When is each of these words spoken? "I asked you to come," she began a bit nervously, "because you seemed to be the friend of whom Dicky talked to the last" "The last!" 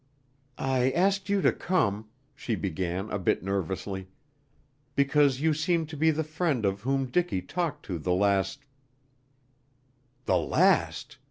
"I 0.57 0.89
asked 0.93 1.29
you 1.29 1.43
to 1.43 1.53
come," 1.53 2.09
she 2.33 2.55
began 2.55 3.11
a 3.11 3.19
bit 3.19 3.43
nervously, 3.43 4.07
"because 4.95 5.41
you 5.41 5.53
seemed 5.53 5.89
to 5.89 5.95
be 5.95 6.09
the 6.09 6.23
friend 6.23 6.65
of 6.65 6.81
whom 6.81 7.05
Dicky 7.05 7.43
talked 7.43 7.85
to 7.85 7.99
the 7.99 8.11
last" 8.15 8.65
"The 10.25 10.37
last!" 10.39 11.19